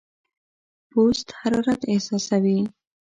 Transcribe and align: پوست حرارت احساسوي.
پوست 0.89 1.27
حرارت 1.39 1.81
احساسوي. 1.91 2.59